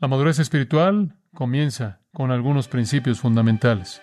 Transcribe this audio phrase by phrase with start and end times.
[0.00, 4.00] La madurez espiritual comienza con algunos principios fundamentales.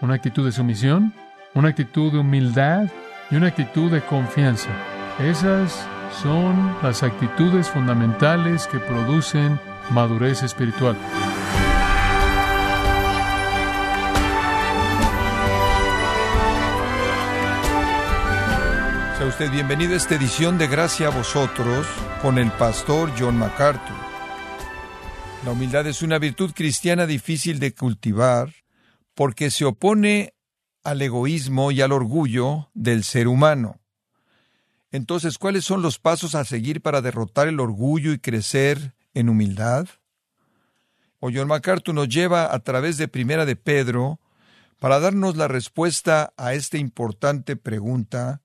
[0.00, 1.12] Una actitud de sumisión,
[1.52, 2.86] una actitud de humildad
[3.28, 4.68] y una actitud de confianza.
[5.18, 5.84] Esas
[6.22, 9.58] son las actitudes fundamentales que producen
[9.90, 10.96] madurez espiritual.
[19.18, 21.84] Sea usted bienvenido a esta edición de Gracia a vosotros
[22.22, 24.05] con el pastor John MacArthur.
[25.46, 28.52] La humildad es una virtud cristiana difícil de cultivar
[29.14, 30.34] porque se opone
[30.82, 33.78] al egoísmo y al orgullo del ser humano.
[34.90, 39.86] Entonces, ¿cuáles son los pasos a seguir para derrotar el orgullo y crecer en humildad?
[41.20, 44.18] O John MacArthur nos lleva a través de Primera de Pedro
[44.80, 48.42] para darnos la respuesta a esta importante pregunta.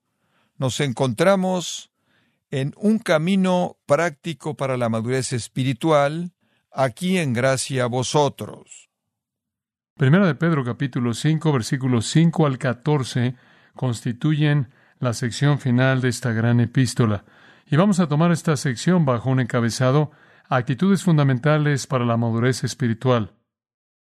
[0.55, 1.90] Nos encontramos
[2.52, 6.31] en un camino práctico para la madurez espiritual,
[6.71, 8.89] aquí en gracia a vosotros.
[9.98, 13.35] Primera de Pedro capítulo 5 versículos 5 al 14
[13.76, 17.26] constituyen la sección final de esta gran epístola.
[17.65, 20.12] Y vamos a tomar esta sección bajo un encabezado
[20.54, 23.37] Actitudes fundamentales para la madurez espiritual.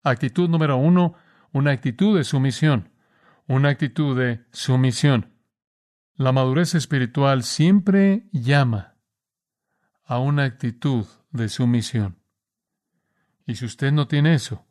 [0.02, 1.16] Actitud número uno,
[1.52, 2.94] una actitud de sumisión.
[3.48, 5.34] Una actitud de sumisión.
[6.16, 8.96] La madurez espiritual siempre llama
[10.06, 12.18] a una actitud de sumisión.
[13.48, 14.66] Y si usted no tiene eso,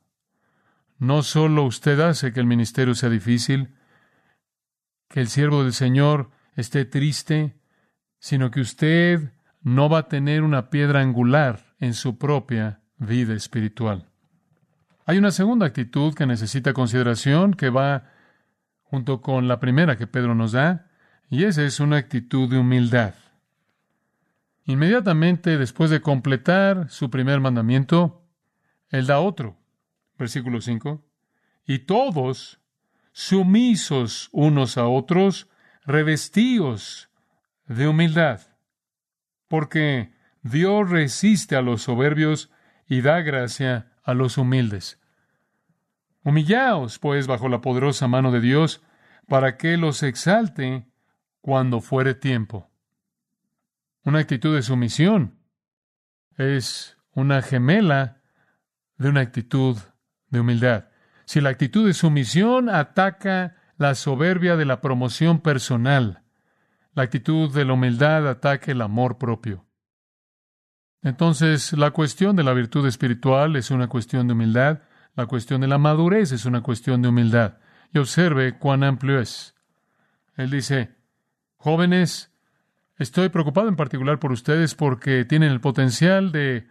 [0.99, 3.75] no solo usted hace que el ministerio sea difícil,
[5.09, 7.57] que el siervo del Señor esté triste,
[8.19, 14.11] sino que usted no va a tener una piedra angular en su propia vida espiritual.
[15.07, 18.11] Hay una segunda actitud que necesita consideración que va
[18.83, 20.91] junto con la primera que Pedro nos da,
[21.29, 23.15] y esa es una actitud de humildad.
[24.65, 28.26] Inmediatamente después de completar su primer mandamiento,
[28.91, 29.59] él da otro.
[30.19, 31.05] Versículo 5.
[31.67, 32.61] Y todos,
[33.13, 35.49] sumisos unos a otros,
[35.85, 37.11] revestíos
[37.67, 38.41] de humildad,
[39.49, 40.13] porque
[40.43, 42.51] Dios resiste a los soberbios
[42.89, 45.01] y da gracia a los humildes.
[46.23, 48.83] Humillaos, pues, bajo la poderosa mano de Dios,
[49.29, 50.87] para que los exalte
[51.41, 52.71] cuando fuere tiempo.
[54.05, 55.39] Una actitud de sumisión
[56.37, 58.23] es una gemela
[58.99, 59.77] de una actitud
[60.31, 60.89] de humildad.
[61.25, 66.23] Si la actitud de sumisión ataca la soberbia de la promoción personal,
[66.95, 69.67] la actitud de la humildad ataca el amor propio.
[71.03, 74.81] Entonces, la cuestión de la virtud espiritual es una cuestión de humildad,
[75.15, 77.59] la cuestión de la madurez es una cuestión de humildad.
[77.93, 79.55] Y observe cuán amplio es.
[80.37, 80.97] Él dice,
[81.57, 82.33] jóvenes,
[82.99, 86.67] estoy preocupado en particular por ustedes porque tienen el potencial de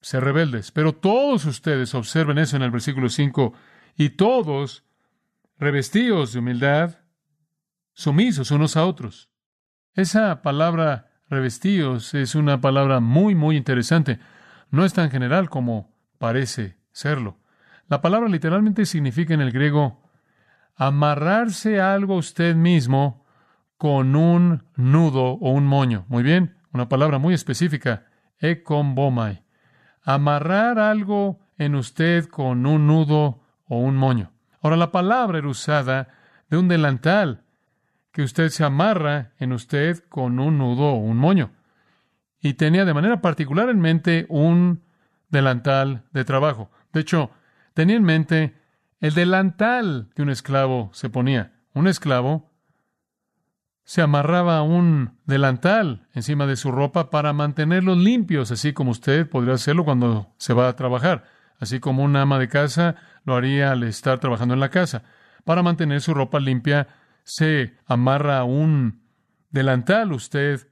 [0.00, 0.70] ser rebeldes.
[0.72, 3.52] Pero todos ustedes observen eso en el versículo 5,
[3.96, 4.84] y todos
[5.58, 6.98] revestidos de humildad,
[7.92, 9.30] sumisos unos a otros.
[9.94, 14.20] Esa palabra revestidos es una palabra muy, muy interesante.
[14.70, 17.38] No es tan general como parece serlo.
[17.88, 20.02] La palabra literalmente significa en el griego
[20.76, 23.26] amarrarse algo usted mismo
[23.76, 26.04] con un nudo o un moño.
[26.08, 28.06] Muy bien, una palabra muy específica,
[28.38, 29.47] ekombomai
[30.08, 34.32] amarrar algo en usted con un nudo o un moño.
[34.62, 36.08] Ahora, la palabra era usada
[36.48, 37.44] de un delantal
[38.10, 41.50] que usted se amarra en usted con un nudo o un moño.
[42.40, 44.82] Y tenía de manera particular en mente un
[45.28, 46.70] delantal de trabajo.
[46.94, 47.30] De hecho,
[47.74, 48.54] tenía en mente
[49.00, 51.52] el delantal que un esclavo se ponía.
[51.74, 52.47] Un esclavo
[53.88, 59.54] se amarraba un delantal encima de su ropa para mantenerlos limpios, así como usted podría
[59.54, 61.24] hacerlo cuando se va a trabajar,
[61.58, 65.04] así como una ama de casa lo haría al estar trabajando en la casa.
[65.46, 66.86] Para mantener su ropa limpia,
[67.24, 69.04] se amarra un
[69.48, 70.68] delantal, usted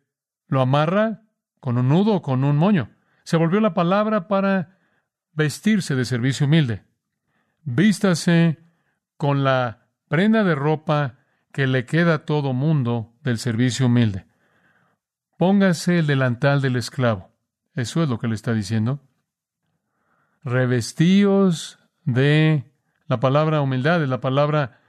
[0.46, 1.22] lo amarra
[1.58, 2.90] con un nudo o con un moño.
[3.24, 4.76] Se volvió la palabra para
[5.32, 6.84] vestirse de servicio humilde.
[7.62, 8.58] Vístase
[9.16, 11.20] con la prenda de ropa
[11.56, 14.26] que le queda a todo mundo del servicio humilde.
[15.38, 17.30] Póngase el delantal del esclavo.
[17.74, 19.00] Eso es lo que le está diciendo.
[20.44, 22.70] Revestíos de
[23.06, 24.82] la palabra humildad, de la palabra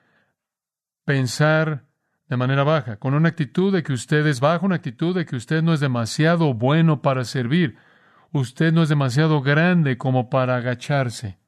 [1.05, 1.85] pensar
[2.27, 5.37] de manera baja, con una actitud de que usted es bajo, una actitud de que
[5.37, 7.77] usted no es demasiado bueno para servir,
[8.33, 11.39] usted no es demasiado grande como para agacharse.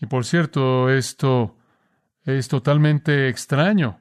[0.00, 1.57] Y por cierto, esto
[2.36, 4.00] es totalmente extraño.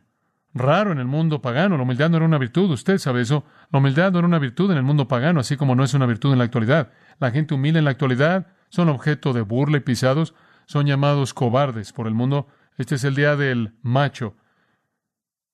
[0.53, 1.77] raro en el mundo pagano.
[1.77, 3.45] La humildad no era una virtud, usted sabe eso.
[3.71, 6.07] La humildad no era una virtud en el mundo pagano, así como no es una
[6.07, 6.91] virtud en la actualidad.
[7.19, 10.33] La gente humilde en la actualidad son objeto de burla y pisados,
[10.65, 12.47] son llamados cobardes por el mundo.
[12.77, 14.35] Este es el día del macho.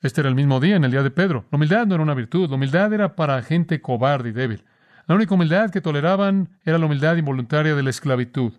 [0.01, 1.45] Este era el mismo día, en el día de Pedro.
[1.51, 4.63] La humildad no era una virtud, la humildad era para gente cobarde y débil.
[5.05, 8.53] La única humildad que toleraban era la humildad involuntaria de la esclavitud.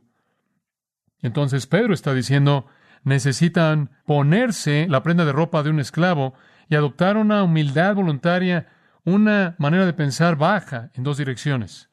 [1.22, 2.66] Entonces Pedro está diciendo,
[3.04, 6.34] necesitan ponerse la prenda de ropa de un esclavo
[6.68, 8.68] y adoptar una humildad voluntaria,
[9.04, 11.90] una manera de pensar baja en dos direcciones.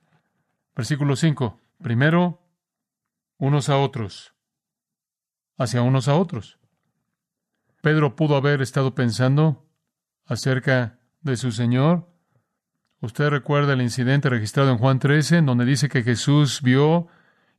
[0.75, 1.59] Versículo 5.
[1.83, 2.41] Primero,
[3.37, 4.33] unos a otros,
[5.57, 6.59] hacia unos a otros.
[7.81, 9.67] Pedro pudo haber estado pensando
[10.25, 12.07] acerca de su Señor.
[13.01, 17.07] Usted recuerda el incidente registrado en Juan 13, en donde dice que Jesús vio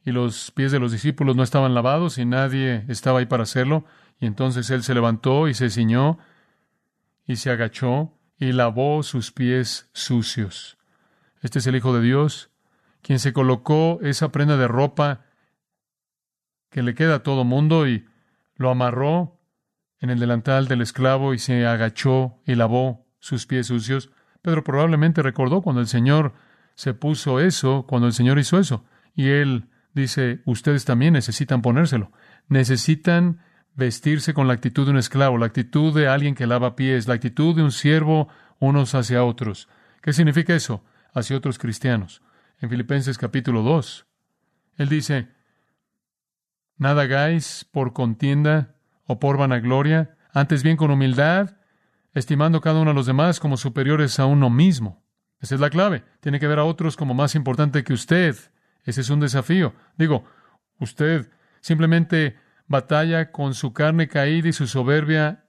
[0.05, 3.85] y los pies de los discípulos no estaban lavados y nadie estaba ahí para hacerlo.
[4.19, 6.19] Y entonces él se levantó y se ciñó
[7.27, 10.79] y se agachó y lavó sus pies sucios.
[11.41, 12.51] Este es el Hijo de Dios,
[13.03, 15.27] quien se colocó esa prenda de ropa
[16.71, 18.07] que le queda a todo mundo y
[18.57, 19.39] lo amarró
[20.01, 24.11] en el delantal del esclavo y se agachó y lavó sus pies sucios.
[24.41, 26.33] Pedro probablemente recordó cuando el Señor
[26.75, 28.85] se puso eso, cuando el Señor hizo eso.
[29.15, 32.13] Y él dice, ustedes también necesitan ponérselo.
[32.49, 33.41] Necesitan
[33.75, 37.15] vestirse con la actitud de un esclavo, la actitud de alguien que lava pies, la
[37.15, 38.29] actitud de un siervo
[38.59, 39.69] unos hacia otros.
[40.03, 40.85] ¿Qué significa eso?
[41.15, 42.23] Hacia otros cristianos.
[42.61, 44.07] En Filipenses capítulo 2,
[44.77, 45.29] él dice,
[46.77, 51.57] Nada hagáis por contienda o por vanagloria, antes bien con humildad,
[52.15, 55.03] estimando cada uno a los demás como superiores a uno mismo.
[55.41, 56.05] Esa es la clave.
[56.21, 58.37] Tiene que ver a otros como más importante que usted.
[58.85, 59.75] Ese es un desafío.
[59.97, 60.25] Digo,
[60.79, 61.31] usted
[61.61, 62.37] simplemente
[62.67, 65.45] batalla con su carne caída y su soberbia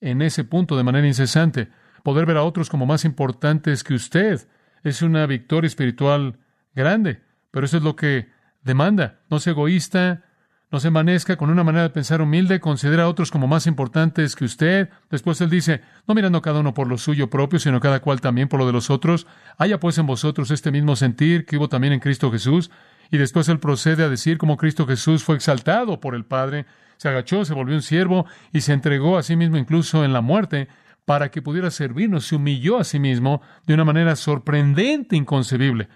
[0.00, 1.68] en ese punto de manera incesante.
[2.02, 4.48] Poder ver a otros como más importantes que usted
[4.82, 6.38] es una victoria espiritual
[6.74, 8.30] grande, pero eso es lo que
[8.62, 9.20] demanda.
[9.28, 10.24] No sea egoísta,
[10.70, 14.36] no se amanezca con una manera de pensar humilde, considera a otros como más importantes
[14.36, 14.90] que usted.
[15.10, 18.48] Después él dice, no mirando cada uno por lo suyo propio, sino cada cual también
[18.48, 19.26] por lo de los otros.
[19.56, 22.70] Haya pues en vosotros este mismo sentir que hubo también en Cristo Jesús.
[23.10, 26.66] Y después él procede a decir cómo Cristo Jesús fue exaltado por el Padre,
[26.98, 30.20] se agachó, se volvió un siervo y se entregó a sí mismo incluso en la
[30.20, 30.68] muerte
[31.06, 35.88] para que pudiera servirnos, se humilló a sí mismo de una manera sorprendente, inconcebible.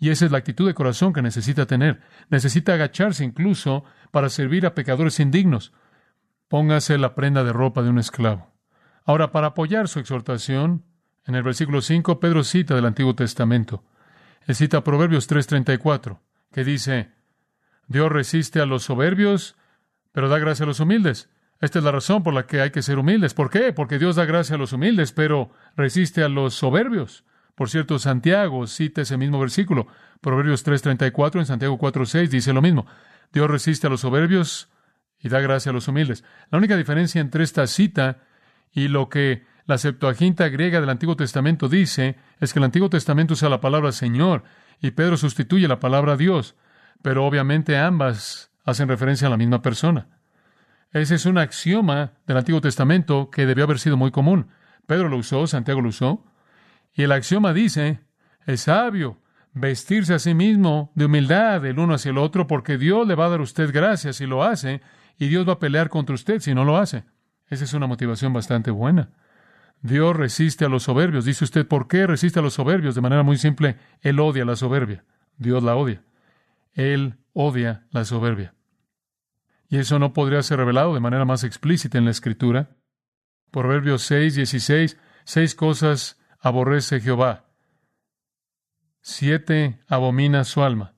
[0.00, 2.00] Y esa es la actitud de corazón que necesita tener.
[2.30, 5.72] Necesita agacharse incluso para servir a pecadores indignos.
[6.48, 8.50] Póngase la prenda de ropa de un esclavo.
[9.04, 10.84] Ahora, para apoyar su exhortación,
[11.26, 13.84] en el versículo 5, Pedro cita del Antiguo Testamento.
[14.46, 16.18] Él cita Proverbios 3:34,
[16.50, 17.12] que dice,
[17.86, 19.56] Dios resiste a los soberbios,
[20.12, 21.28] pero da gracia a los humildes.
[21.60, 23.34] Esta es la razón por la que hay que ser humildes.
[23.34, 23.74] ¿Por qué?
[23.74, 27.24] Porque Dios da gracia a los humildes, pero resiste a los soberbios.
[27.54, 29.86] Por cierto, Santiago cita ese mismo versículo.
[30.20, 32.86] Proverbios 3:34 en Santiago 4:6 dice lo mismo.
[33.32, 34.70] Dios resiste a los soberbios
[35.18, 36.24] y da gracia a los humildes.
[36.50, 38.18] La única diferencia entre esta cita
[38.72, 43.34] y lo que la Septuaginta griega del Antiguo Testamento dice es que el Antiguo Testamento
[43.34, 44.42] usa la palabra Señor
[44.80, 46.56] y Pedro sustituye la palabra Dios,
[47.02, 50.08] pero obviamente ambas hacen referencia a la misma persona.
[50.92, 54.48] Ese es un axioma del Antiguo Testamento que debió haber sido muy común.
[54.86, 56.24] Pedro lo usó, Santiago lo usó,
[56.92, 58.00] y el axioma dice,
[58.46, 59.20] es sabio
[59.52, 63.26] vestirse a sí mismo de humildad el uno hacia el otro, porque Dios le va
[63.26, 64.80] a dar a usted gracias si lo hace,
[65.18, 67.04] y Dios va a pelear contra usted si no lo hace.
[67.48, 69.10] Esa es una motivación bastante buena.
[69.82, 71.24] Dios resiste a los soberbios.
[71.24, 72.94] Dice usted, ¿por qué resiste a los soberbios?
[72.94, 75.04] De manera muy simple, Él odia la soberbia.
[75.36, 76.02] Dios la odia.
[76.74, 78.54] Él odia la soberbia.
[79.68, 82.76] Y eso no podría ser revelado de manera más explícita en la Escritura.
[83.50, 87.44] Proverbios 6, 16, seis cosas aborrece Jehová.
[89.00, 90.94] Siete abomina su alma.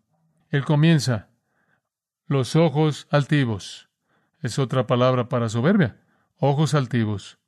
[0.48, 1.28] Él comienza,
[2.26, 3.88] los ojos altivos.
[4.40, 6.00] Es otra palabra para soberbia.
[6.36, 7.38] Ojos altivos.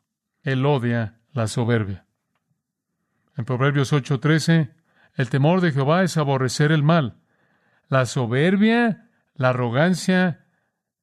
[0.42, 2.06] Él odia la soberbia.
[3.36, 4.74] En Proverbios 8:13,
[5.14, 7.20] el temor de Jehová es aborrecer el mal.
[7.88, 10.46] La soberbia, la arrogancia,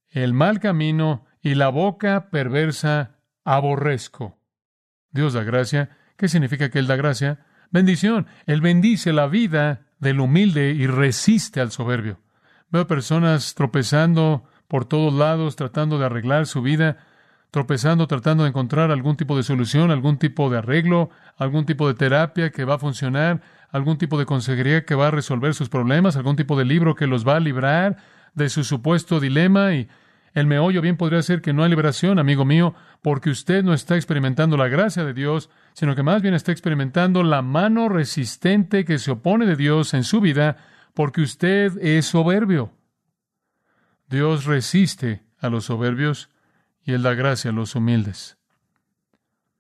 [0.10, 4.40] el mal camino y la boca perversa aborrezco.
[5.12, 7.40] Dios da gracia ¿Qué significa que Él da gracia?
[7.72, 8.28] Bendición.
[8.46, 12.20] Él bendice la vida del humilde y resiste al soberbio.
[12.70, 16.98] Veo personas tropezando por todos lados, tratando de arreglar su vida,
[17.50, 21.96] tropezando, tratando de encontrar algún tipo de solución, algún tipo de arreglo, algún tipo de
[21.96, 26.18] terapia que va a funcionar, algún tipo de consejería que va a resolver sus problemas,
[26.18, 27.98] algún tipo de libro que los va a librar
[28.36, 29.88] de su supuesto dilema y
[30.34, 33.96] El meollo bien podría ser que no hay liberación, amigo mío, porque usted no está
[33.96, 38.98] experimentando la gracia de Dios, sino que más bien está experimentando la mano resistente que
[38.98, 40.58] se opone de Dios en su vida,
[40.94, 42.72] porque usted es soberbio.
[44.08, 46.30] Dios resiste a los soberbios
[46.84, 48.38] y Él da gracia a los humildes.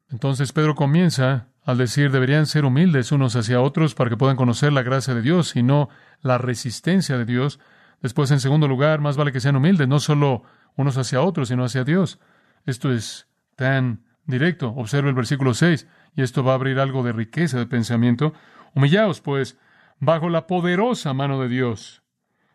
[0.09, 4.73] Entonces Pedro comienza al decir deberían ser humildes unos hacia otros para que puedan conocer
[4.73, 5.89] la gracia de Dios y no
[6.21, 7.59] la resistencia de Dios.
[8.01, 10.43] Después, en segundo lugar, más vale que sean humildes, no solo
[10.75, 12.19] unos hacia otros, sino hacia Dios.
[12.65, 14.69] Esto es tan directo.
[14.69, 18.33] Observe el versículo 6, y esto va a abrir algo de riqueza de pensamiento.
[18.73, 19.57] Humillaos, pues,
[19.99, 22.03] bajo la poderosa mano de Dios,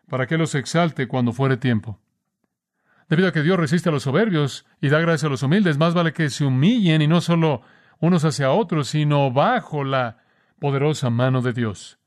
[0.09, 1.99] para que los exalte cuando fuere tiempo.
[3.09, 5.93] Debido a que Dios resiste a los soberbios y da gracia a los humildes, más
[5.93, 7.61] vale que se humillen y no solo
[7.99, 10.17] unos hacia otros, sino bajo la
[10.59, 11.99] poderosa mano de Dios.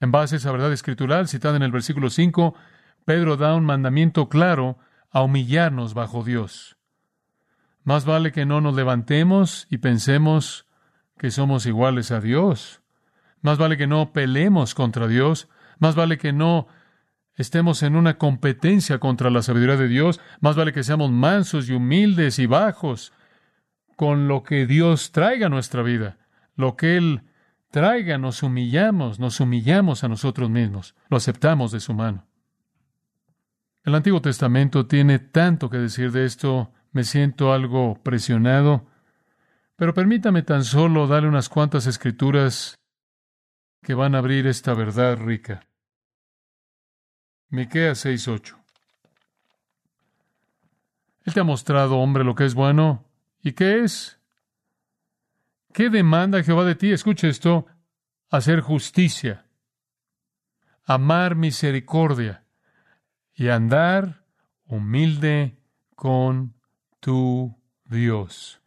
[0.00, 2.54] En base a esa verdad escritural citada en el versículo 5,
[3.04, 4.78] Pedro da un mandamiento claro
[5.10, 6.76] a humillarnos bajo Dios.
[7.84, 10.66] Más vale que no nos levantemos y pensemos
[11.18, 12.82] que somos iguales a Dios.
[13.42, 15.48] Más vale que no peleemos contra Dios.
[15.78, 16.66] Más vale que no
[17.36, 20.18] estemos en una competencia contra la sabiduría de Dios.
[20.40, 23.12] Más vale que seamos mansos y humildes y bajos
[23.96, 26.16] con lo que Dios traiga a nuestra vida.
[26.56, 27.22] Lo que Él
[27.70, 30.94] traiga, nos humillamos, nos humillamos a nosotros mismos.
[31.10, 32.26] Lo aceptamos de su mano.
[33.84, 38.86] El Antiguo Testamento tiene tanto que decir de esto, me siento algo presionado,
[39.76, 42.76] pero permítame tan solo darle unas cuantas escrituras
[43.82, 45.66] que van a abrir esta verdad rica.
[47.50, 48.56] Miqueas 6:8.
[51.24, 53.04] Él te ha mostrado, hombre, lo que es bueno
[53.42, 54.18] y qué es.
[55.74, 56.90] ¿Qué demanda Jehová de ti?
[56.90, 57.66] Escuche esto,
[58.30, 59.44] hacer justicia,
[60.86, 62.43] amar misericordia
[63.34, 64.24] y andar
[64.66, 65.58] humilde
[65.94, 66.54] con
[67.00, 68.60] tu Dios.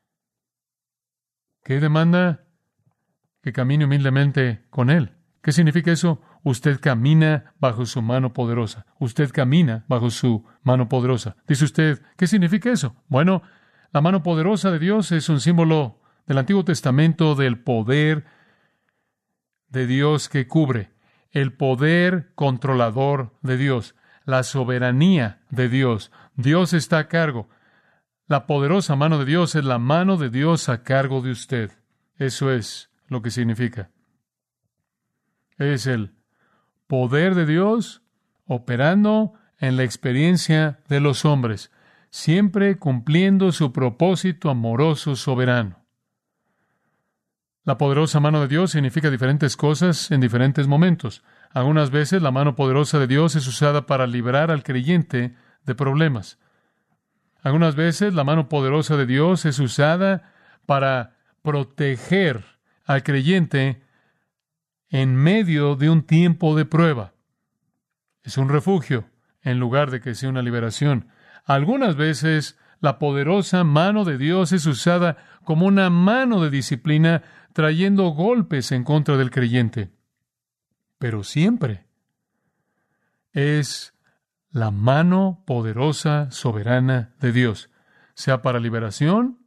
[1.64, 2.46] ¿Qué demanda?
[3.42, 5.14] Que camine humildemente con Él.
[5.42, 6.22] ¿Qué significa eso?
[6.44, 8.86] Usted camina bajo su mano poderosa.
[9.00, 11.38] Usted camina bajo su mano poderosa.
[11.48, 12.96] Dice usted, ¿qué significa eso?
[13.08, 13.42] Bueno,
[13.92, 18.26] la mano poderosa de Dios es un símbolo del Antiguo Testamento del poder
[19.70, 20.92] de Dios que cubre,
[21.32, 23.96] el poder controlador de Dios
[24.28, 26.12] la soberanía de Dios.
[26.36, 27.50] Dios está a cargo.
[28.28, 31.72] La poderosa mano de Dios es la mano de Dios a cargo de usted.
[32.18, 33.90] Eso es lo que significa.
[35.58, 36.14] Es el
[36.88, 38.04] poder de Dios
[38.46, 41.72] operando en la experiencia de los hombres,
[42.10, 45.86] siempre cumpliendo su propósito amoroso soberano.
[47.64, 51.24] La poderosa mano de Dios significa diferentes cosas en diferentes momentos.
[51.52, 55.36] Algunas veces la mano poderosa de Dios es usada para librar al creyente
[55.66, 56.40] de problemas.
[57.42, 60.34] Algunas veces la mano poderosa de Dios es usada
[60.66, 62.44] para proteger
[62.86, 63.82] al creyente
[64.90, 67.14] en medio de un tiempo de prueba.
[68.24, 69.06] Es un refugio
[69.42, 71.08] en lugar de que sea una liberación.
[71.46, 77.24] Algunas veces la poderosa mano de Dios es usada como una mano de disciplina
[77.54, 79.97] trayendo golpes en contra del creyente
[80.98, 81.86] pero siempre
[83.32, 83.94] es
[84.52, 87.70] la mano poderosa, soberana de Dios,
[88.16, 89.40] sea para liberación,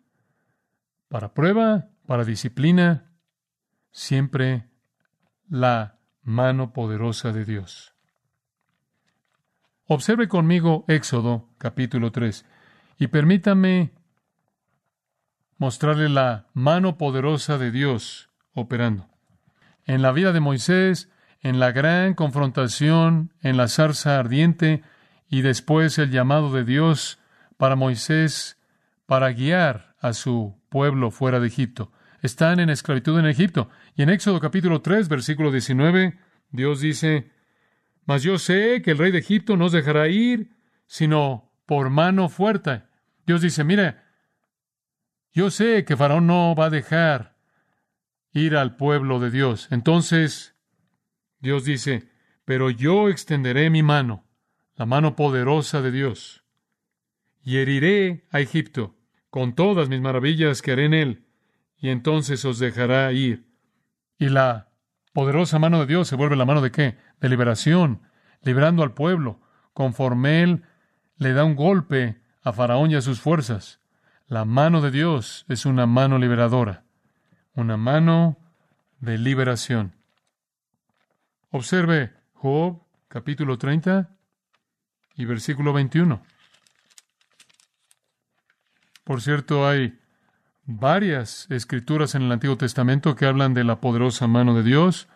[1.08, 3.10] para prueba, para disciplina,
[3.90, 4.68] siempre
[5.48, 7.94] la mano poderosa de Dios.
[9.86, 12.46] Observe conmigo Éxodo capítulo 3
[12.98, 13.92] y permítame
[15.58, 19.08] mostrarle la mano poderosa de Dios operando.
[19.84, 21.10] En la vida de Moisés
[21.42, 24.82] en la gran confrontación en la zarza ardiente
[25.28, 27.18] y después el llamado de Dios
[27.56, 28.58] para Moisés
[29.06, 31.92] para guiar a su pueblo fuera de Egipto.
[32.22, 33.70] Están en esclavitud en Egipto.
[33.96, 36.18] Y en Éxodo capítulo 3, versículo 19,
[36.50, 37.30] Dios dice,
[38.04, 40.50] Mas yo sé que el rey de Egipto no os dejará ir,
[40.86, 42.82] sino por mano fuerte.
[43.26, 44.04] Dios dice, mira,
[45.32, 47.36] yo sé que Faraón no va a dejar
[48.32, 49.68] ir al pueblo de Dios.
[49.70, 50.56] Entonces,
[51.40, 52.08] Dios dice,
[52.44, 54.24] pero yo extenderé mi mano,
[54.76, 56.44] la mano poderosa de Dios,
[57.42, 58.96] y heriré a Egipto
[59.30, 61.26] con todas mis maravillas que haré en él,
[61.78, 63.46] y entonces os dejará ir.
[64.18, 64.68] Y la
[65.12, 66.98] poderosa mano de Dios se vuelve la mano de qué?
[67.20, 68.02] De liberación,
[68.42, 69.40] librando al pueblo,
[69.72, 70.64] conforme él
[71.16, 73.80] le da un golpe a Faraón y a sus fuerzas.
[74.26, 76.84] La mano de Dios es una mano liberadora,
[77.54, 78.38] una mano
[79.00, 79.99] de liberación.
[81.52, 84.08] Observe Job capítulo 30
[85.16, 86.22] y versículo 21.
[89.02, 89.98] Por cierto, hay
[90.64, 95.08] varias escrituras en el Antiguo Testamento que hablan de la poderosa mano de Dios,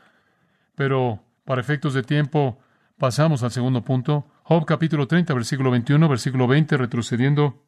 [0.75, 2.59] pero para efectos de tiempo
[2.99, 4.27] pasamos al segundo punto.
[4.43, 7.63] Job capítulo 30, versículo 21, versículo 20, retrocediendo.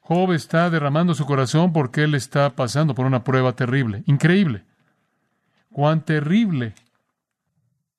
[0.00, 4.64] Job está derramando su corazón porque él está pasando por una prueba terrible, increíble.
[5.70, 6.74] Cuán terrible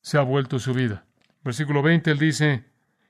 [0.04, 1.06] se ha vuelto su vida.
[1.44, 2.66] Versículo 20, él dice,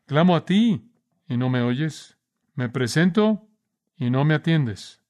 [0.05, 0.91] clamo a ti
[1.27, 2.17] y no me oyes,
[2.53, 3.50] me presento
[3.97, 5.01] y no me atiendes.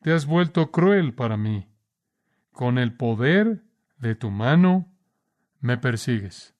[0.00, 1.68] Te has vuelto cruel para mí.
[2.52, 3.62] Con el poder
[3.98, 4.90] de tu mano
[5.60, 6.54] me persigues.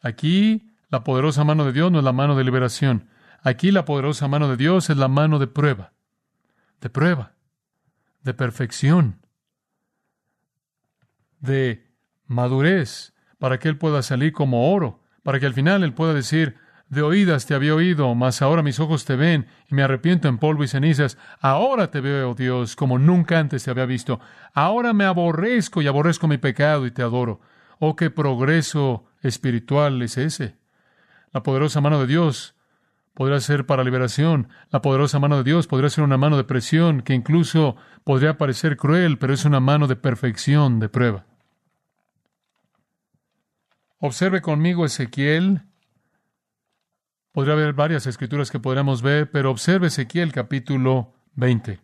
[0.00, 3.08] Aquí la poderosa mano de Dios no es la mano de liberación.
[3.42, 5.92] Aquí la poderosa mano de Dios es la mano de prueba,
[6.80, 7.36] de prueba,
[8.22, 9.25] de perfección,
[11.46, 11.86] de
[12.26, 16.56] madurez, para que Él pueda salir como oro, para que al final Él pueda decir,
[16.88, 20.38] de oídas te había oído, mas ahora mis ojos te ven y me arrepiento en
[20.38, 21.18] polvo y cenizas.
[21.40, 24.20] Ahora te veo, oh Dios, como nunca antes te había visto.
[24.54, 27.40] Ahora me aborrezco y aborrezco mi pecado y te adoro.
[27.80, 30.56] Oh, qué progreso espiritual es ese.
[31.32, 32.54] La poderosa mano de Dios
[33.14, 34.48] podría ser para liberación.
[34.70, 38.76] La poderosa mano de Dios podría ser una mano de presión que incluso podría parecer
[38.76, 41.24] cruel, pero es una mano de perfección, de prueba.
[43.98, 45.62] Observe conmigo Ezequiel
[47.36, 51.80] Podría haber varias escrituras que podríamos ver, pero observe Ezequiel capítulo 20.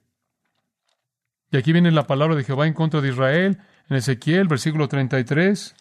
[1.51, 3.59] Y aquí viene la palabra de Jehová en contra de Israel,
[3.91, 5.75] en Ezequiel, versículo 33.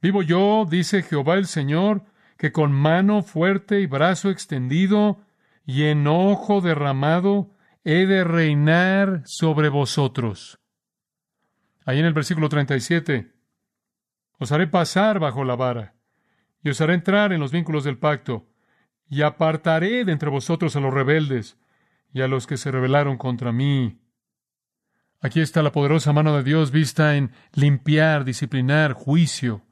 [0.00, 2.04] Vivo yo, dice Jehová el Señor,
[2.38, 5.20] que con mano fuerte y brazo extendido
[5.66, 7.50] y enojo derramado
[7.84, 10.58] he de reinar sobre vosotros.
[11.84, 13.30] Ahí en el versículo 37,
[14.40, 15.94] os haré pasar bajo la vara
[16.62, 18.46] y os haré entrar en los vínculos del pacto,
[19.08, 21.56] y apartaré de entre vosotros a los rebeldes
[22.12, 24.00] y a los que se rebelaron contra mí.
[25.20, 29.62] Aquí está la poderosa mano de Dios vista en limpiar, disciplinar, juicio,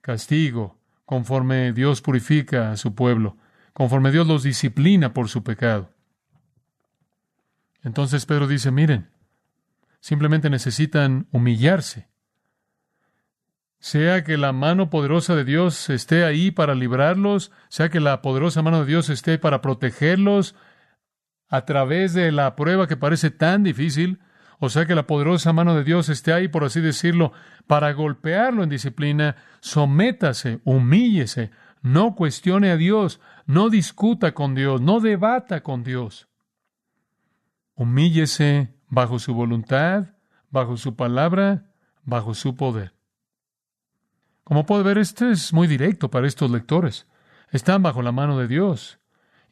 [0.00, 3.36] castigo, conforme Dios purifica a su pueblo,
[3.72, 5.92] conforme Dios los disciplina por su pecado.
[7.82, 9.10] Entonces Pedro dice, miren,
[10.00, 12.09] simplemente necesitan humillarse
[13.80, 18.62] sea que la mano poderosa de Dios esté ahí para librarlos, sea que la poderosa
[18.62, 20.54] mano de Dios esté para protegerlos
[21.48, 24.20] a través de la prueba que parece tan difícil,
[24.58, 27.32] o sea que la poderosa mano de Dios esté ahí, por así decirlo,
[27.66, 35.00] para golpearlo en disciplina, sométase, humíllese, no cuestione a Dios, no discuta con Dios, no
[35.00, 36.28] debata con Dios.
[37.74, 40.16] Humíllese bajo su voluntad,
[40.50, 41.72] bajo su palabra,
[42.04, 42.99] bajo su poder.
[44.50, 47.06] Como puede ver, este es muy directo para estos lectores.
[47.52, 48.98] Están bajo la mano de Dios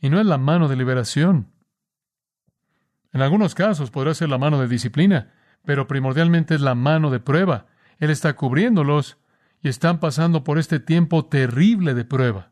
[0.00, 1.52] y no es la mano de liberación.
[3.12, 5.32] En algunos casos podrá ser la mano de disciplina,
[5.64, 7.68] pero primordialmente es la mano de prueba.
[8.00, 9.18] Él está cubriéndolos
[9.62, 12.50] y están pasando por este tiempo terrible de prueba.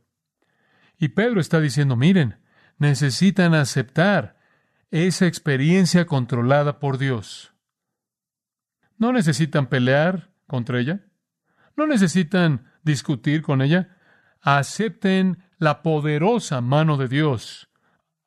[1.00, 2.38] Y Pedro está diciendo, miren,
[2.78, 4.38] necesitan aceptar
[4.92, 7.54] esa experiencia controlada por Dios.
[8.98, 11.05] No necesitan pelear contra ella.
[11.76, 13.96] No necesitan discutir con ella.
[14.40, 17.68] Acepten la poderosa mano de Dios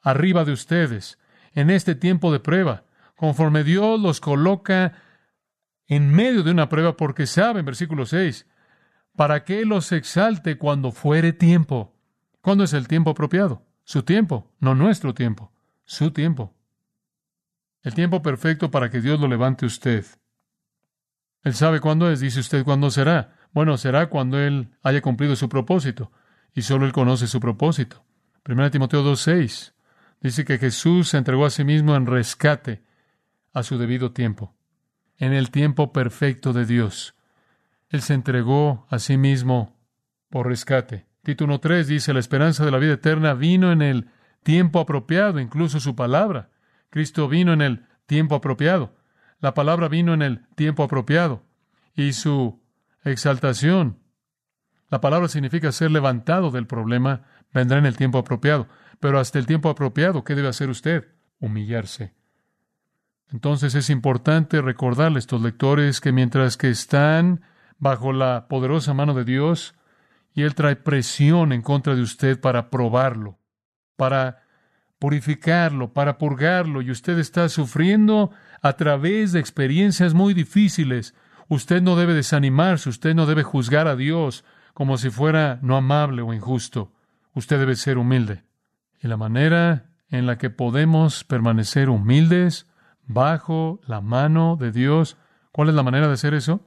[0.02, 1.20] arriba de ustedes
[1.54, 2.86] en este tiempo de prueba,
[3.16, 4.94] conforme Dios los coloca
[5.88, 8.46] en medio de una prueba, porque saben, versículo 6,
[9.16, 11.96] para que los exalte cuando fuere tiempo.
[12.42, 13.66] ¿Cuándo es el tiempo apropiado?
[13.84, 15.52] Su tiempo, no nuestro tiempo,
[15.84, 16.56] su tiempo.
[17.82, 20.06] El tiempo perfecto para que Dios lo levante usted.
[21.44, 23.38] Él sabe cuándo es, dice usted cuándo será.
[23.52, 26.12] Bueno, será cuando Él haya cumplido su propósito,
[26.54, 28.04] y solo Él conoce su propósito.
[28.48, 29.74] 1 Timoteo 2.6
[30.22, 32.84] dice que Jesús se entregó a sí mismo en rescate
[33.54, 34.56] a su debido tiempo,
[35.18, 37.16] en el tiempo perfecto de Dios.
[37.90, 39.78] Él se entregó a sí mismo
[40.30, 41.08] por rescate.
[41.24, 44.10] Título 3 dice, la esperanza de la vida eterna vino en el
[44.44, 46.50] tiempo apropiado, incluso su palabra.
[46.90, 48.96] Cristo vino en el tiempo apropiado.
[49.40, 51.44] La palabra vino en el tiempo apropiado.
[51.96, 52.59] Y su
[53.04, 54.00] exaltación.
[54.90, 58.68] La palabra significa ser levantado del problema, vendrá en el tiempo apropiado.
[59.00, 61.08] Pero hasta el tiempo apropiado, ¿qué debe hacer usted?
[61.40, 62.14] Humillarse.
[63.32, 67.42] Entonces es importante recordarle a estos lectores que mientras que están
[67.78, 69.76] bajo la poderosa mano de Dios,
[70.34, 73.40] y Él trae presión en contra de usted para probarlo,
[73.96, 74.44] para
[75.00, 78.32] purificarlo, para purgarlo, y usted está sufriendo
[78.62, 81.16] a través de experiencias muy difíciles,
[81.50, 86.22] Usted no debe desanimarse, usted no debe juzgar a Dios como si fuera no amable
[86.22, 86.94] o injusto.
[87.34, 88.44] usted debe ser humilde.
[89.02, 92.68] Y la manera en la que podemos permanecer humildes
[93.06, 95.18] bajo la mano de Dios,
[95.52, 96.66] ¿cuál es la manera de hacer eso?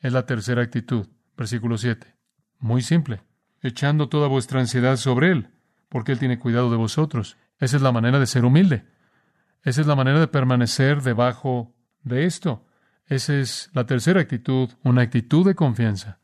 [0.00, 2.14] Es la tercera actitud, versículo 7.
[2.58, 3.22] Muy simple,
[3.62, 5.48] echando toda vuestra ansiedad sobre Él,
[5.88, 7.36] porque Él tiene cuidado de vosotros.
[7.58, 8.84] Esa es la manera de ser humilde.
[9.62, 12.66] Esa es la manera de permanecer debajo de esto.
[13.10, 16.20] Esa es la tercera actitud, una actitud de confianza.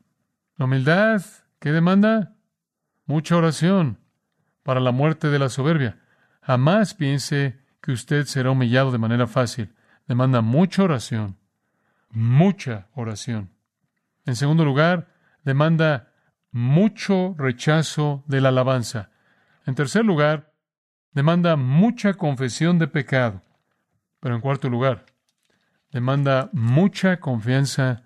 [0.55, 1.21] La humildad,
[1.59, 2.37] ¿qué demanda?
[3.05, 3.99] Mucha oración
[4.63, 5.99] para la muerte de la soberbia.
[6.41, 9.75] Jamás piense que usted será humillado de manera fácil.
[10.07, 11.37] Demanda mucha oración,
[12.09, 13.49] mucha oración.
[14.25, 15.09] En segundo lugar,
[15.43, 16.13] demanda
[16.51, 19.11] mucho rechazo de la alabanza.
[19.65, 20.53] En tercer lugar,
[21.11, 23.41] demanda mucha confesión de pecado.
[24.21, 25.05] Pero en cuarto lugar,
[25.91, 28.03] demanda mucha confianza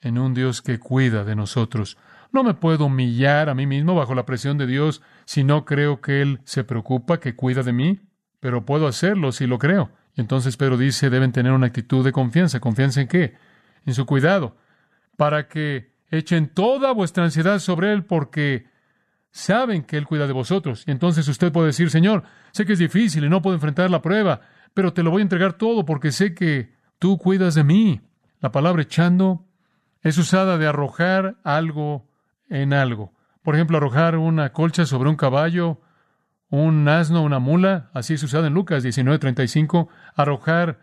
[0.00, 1.96] en un Dios que cuida de nosotros.
[2.32, 6.00] No me puedo humillar a mí mismo bajo la presión de Dios si no creo
[6.00, 8.00] que Él se preocupa, que cuida de mí,
[8.40, 9.90] pero puedo hacerlo si lo creo.
[10.16, 12.60] Y entonces Pedro dice, deben tener una actitud de confianza.
[12.60, 13.34] ¿Confianza en qué?
[13.86, 14.56] En su cuidado,
[15.16, 18.66] para que echen toda vuestra ansiedad sobre Él porque
[19.30, 20.84] saben que Él cuida de vosotros.
[20.86, 24.02] Y entonces usted puede decir, Señor, sé que es difícil y no puedo enfrentar la
[24.02, 24.40] prueba,
[24.74, 26.73] pero te lo voy a entregar todo porque sé que
[27.04, 28.00] tú cuidas de mí.
[28.40, 29.44] La palabra echando
[30.00, 32.08] es usada de arrojar algo
[32.48, 33.12] en algo.
[33.42, 35.82] Por ejemplo, arrojar una colcha sobre un caballo,
[36.48, 40.78] un asno, una mula, así es usado en Lucas 19:35, arrojar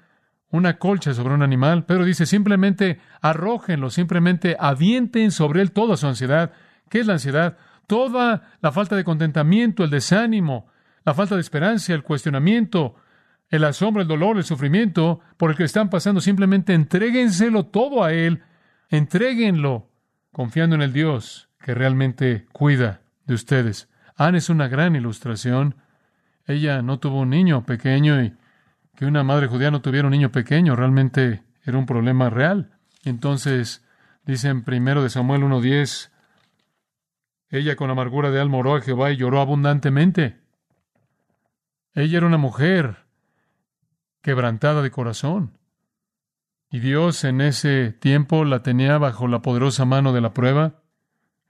[0.51, 1.85] una colcha sobre un animal.
[1.85, 6.51] Pedro dice simplemente arrójenlo, simplemente avienten sobre él toda su ansiedad.
[6.87, 7.57] ¿Qué es la ansiedad?
[7.87, 10.67] Toda la falta de contentamiento, el desánimo,
[11.03, 12.93] la falta de esperanza, el cuestionamiento,
[13.51, 18.13] el asombro, el dolor, el sufrimiento por el que están pasando, simplemente entréguenselo todo a
[18.13, 18.43] Él,
[18.89, 19.89] entréguenlo,
[20.31, 23.89] confiando en el Dios que realmente cuida de ustedes.
[24.15, 25.75] Anne es una gran ilustración.
[26.47, 28.33] Ella no tuvo un niño pequeño y
[28.95, 32.71] que una madre judía no tuviera un niño pequeño realmente era un problema real.
[33.03, 33.85] Entonces,
[34.25, 36.09] dice en primero de Samuel 1.10,
[37.49, 40.39] ella con amargura de alma oró a Jehová y lloró abundantemente.
[41.93, 43.10] Ella era una mujer
[44.21, 45.57] quebrantada de corazón.
[46.69, 50.81] Y Dios en ese tiempo la tenía bajo la poderosa mano de la prueba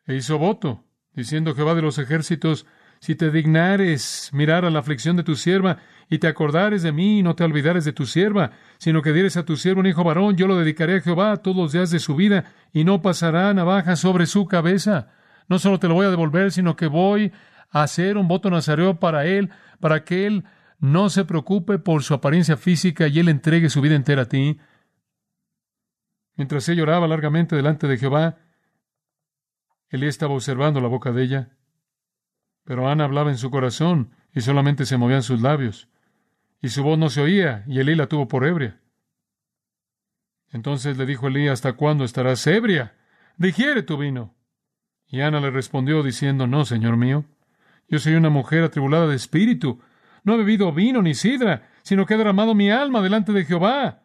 [0.07, 2.65] e hizo voto, diciendo Jehová de los ejércitos,
[2.99, 5.77] si te dignares mirar a la aflicción de tu sierva,
[6.09, 9.37] y te acordares de mí, y no te olvidares de tu sierva, sino que dieres
[9.37, 11.99] a tu siervo un hijo varón, yo lo dedicaré a Jehová todos los días de
[11.99, 15.09] su vida, y no pasará navaja sobre su cabeza.
[15.47, 17.31] No solo te lo voy a devolver, sino que voy
[17.71, 20.43] a hacer un voto nazareo para él, para que él
[20.81, 24.59] no se preocupe por su apariencia física y él entregue su vida entera a ti.
[26.35, 28.39] Mientras ella lloraba largamente delante de Jehová,
[29.89, 31.57] Elí estaba observando la boca de ella.
[32.63, 35.87] Pero Ana hablaba en su corazón y solamente se movían sus labios.
[36.61, 38.81] Y su voz no se oía, y Elí la tuvo por ebria.
[40.49, 42.97] Entonces le dijo Elí, ¿hasta cuándo estarás ebria?
[43.37, 44.33] Digiere tu vino.
[45.05, 47.25] Y Ana le respondió diciendo, No, señor mío,
[47.87, 49.81] yo soy una mujer atribulada de espíritu.
[50.23, 54.03] No he bebido vino ni sidra, sino que he derramado mi alma delante de Jehová.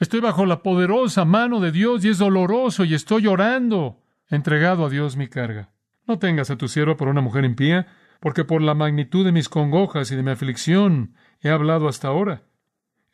[0.00, 4.90] Estoy bajo la poderosa mano de Dios y es doloroso y estoy llorando entregado a
[4.90, 5.70] Dios mi carga.
[6.06, 7.86] No tengas a tu sierva por una mujer impía,
[8.20, 12.42] porque por la magnitud de mis congojas y de mi aflicción he hablado hasta ahora.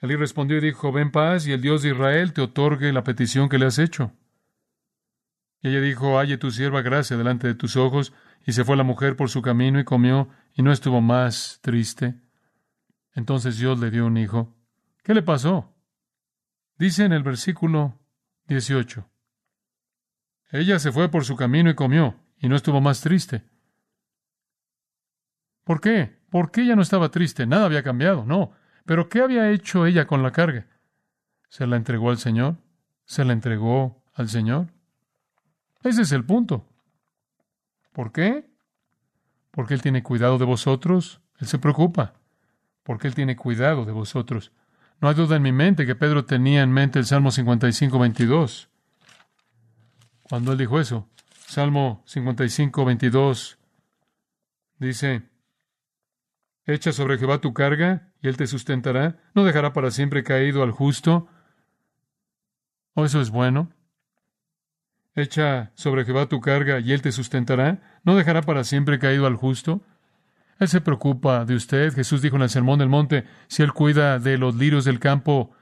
[0.01, 3.49] Elí respondió y dijo, ven paz, y el Dios de Israel te otorgue la petición
[3.49, 4.13] que le has hecho.
[5.63, 8.13] Y ella dijo, halle tu sierva gracia delante de tus ojos,
[8.47, 12.17] y se fue la mujer por su camino y comió, y no estuvo más triste.
[13.15, 14.55] Entonces Dios le dio un hijo.
[15.03, 15.73] ¿Qué le pasó?
[16.79, 17.99] Dice en el versículo
[18.49, 19.09] 18.
[20.51, 23.45] Ella se fue por su camino y comió, y no estuvo más triste.
[25.65, 26.19] ¿Por qué?
[26.31, 27.47] ¿Por qué ella no estaba triste?
[27.47, 28.53] Nada había cambiado, no.
[28.85, 30.67] Pero ¿qué había hecho ella con la carga?
[31.49, 32.57] ¿Se la entregó al Señor?
[33.05, 34.73] ¿Se la entregó al Señor?
[35.83, 36.69] Ese es el punto.
[37.93, 38.51] ¿Por qué?
[39.51, 41.21] Porque Él tiene cuidado de vosotros.
[41.39, 42.15] Él se preocupa.
[42.85, 44.53] Porque Él tiene cuidado de vosotros.
[45.01, 48.69] No hay duda en mi mente que Pedro tenía en mente el Salmo 55, 22
[50.25, 51.09] cuando él dijo eso.
[51.47, 53.59] Salmo 55, 22
[54.79, 55.23] dice,
[56.65, 59.21] Echa sobre Jehová tu carga y él te sustentará.
[59.35, 61.29] No dejará para siempre caído al justo.
[62.95, 63.71] ¿O oh, eso es bueno?
[65.15, 68.01] Echa sobre Jehová tu carga y él te sustentará.
[68.03, 69.83] No dejará para siempre caído al justo.
[70.59, 71.95] Él se preocupa de usted.
[71.95, 75.53] Jesús dijo en el Sermón del Monte, si él cuida de los lirios del campo,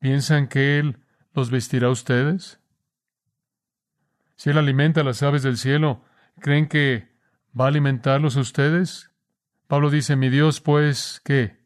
[0.00, 0.98] ¿piensan que él
[1.34, 2.60] los vestirá a ustedes?
[4.34, 6.04] Si Él alimenta a las aves del cielo,
[6.40, 7.16] ¿creen que
[7.58, 9.10] ¿Va a alimentarlos a ustedes?
[9.66, 11.56] Pablo dice, mi Dios pues, ¿qué?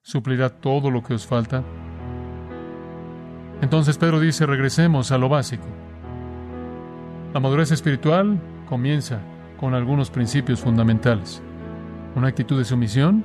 [0.00, 1.64] ¿Suplirá todo lo que os falta?
[3.60, 5.66] Entonces Pedro dice, regresemos a lo básico.
[7.34, 9.20] La madurez espiritual comienza
[9.58, 11.42] con algunos principios fundamentales.
[12.14, 13.24] Una actitud de sumisión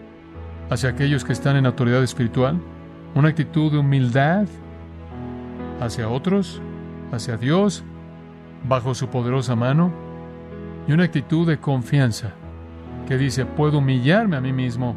[0.69, 2.59] hacia aquellos que están en autoridad espiritual,
[3.15, 4.45] una actitud de humildad
[5.79, 6.61] hacia otros,
[7.11, 7.83] hacia Dios,
[8.67, 9.91] bajo su poderosa mano,
[10.87, 12.31] y una actitud de confianza
[13.07, 14.95] que dice, puedo humillarme a mí mismo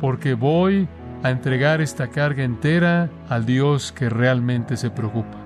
[0.00, 0.88] porque voy
[1.22, 5.38] a entregar esta carga entera al Dios que realmente se preocupa.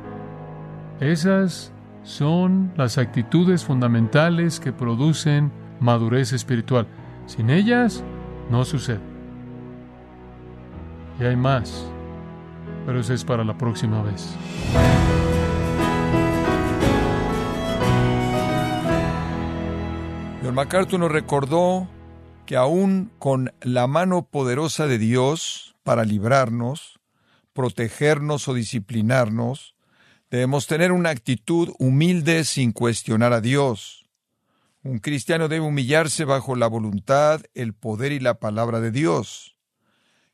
[1.01, 6.87] Esas son las actitudes fundamentales que producen madurez espiritual.
[7.27, 8.03] Sin ellas,
[8.51, 9.01] no sucede.
[11.21, 11.87] Y hay más,
[12.87, 14.37] pero eso es para la próxima vez.
[20.43, 21.87] John MacArthur nos recordó
[22.47, 26.99] que aún con la mano poderosa de Dios para librarnos,
[27.53, 29.77] protegernos o disciplinarnos,
[30.33, 34.09] debemos tener una actitud humilde sin cuestionar a Dios.
[34.83, 39.59] Un cristiano debe humillarse bajo la voluntad, el poder y la palabra de Dios.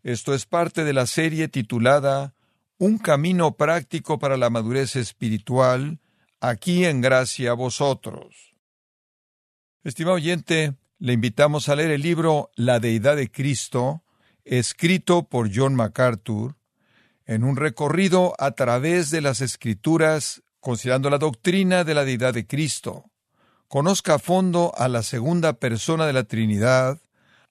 [0.04, 2.32] Esto es parte de la serie titulada
[2.78, 5.98] Un camino práctico para la madurez espiritual,
[6.40, 8.54] aquí en gracia a vosotros.
[9.82, 14.04] Estimado oyente, le invitamos a leer el libro La Deidad de Cristo,
[14.44, 16.58] escrito por John MacArthur,
[17.28, 22.46] en un recorrido a través de las Escrituras, considerando la doctrina de la Deidad de
[22.46, 23.04] Cristo.
[23.68, 26.98] Conozca a fondo a la segunda persona de la Trinidad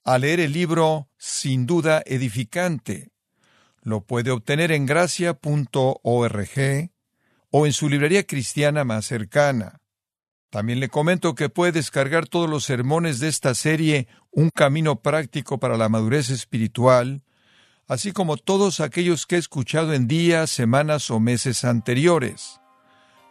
[0.03, 3.11] al leer el libro sin duda edificante.
[3.83, 6.49] Lo puede obtener en gracia.org
[7.51, 9.79] o en su librería cristiana más cercana.
[10.49, 15.59] También le comento que puede descargar todos los sermones de esta serie Un camino práctico
[15.59, 17.21] para la madurez espiritual,
[17.88, 22.60] así como todos aquellos que he escuchado en días, semanas o meses anteriores,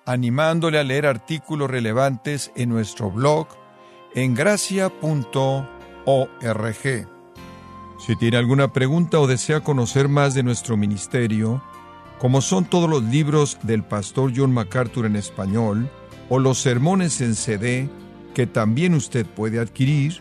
[0.07, 3.49] animándole a leer artículos relevantes en nuestro blog
[4.14, 5.66] en gracia.org.
[7.99, 11.62] Si tiene alguna pregunta o desea conocer más de nuestro ministerio,
[12.19, 15.90] como son todos los libros del pastor John MacArthur en español,
[16.29, 17.88] o los sermones en CD
[18.35, 20.21] que también usted puede adquirir,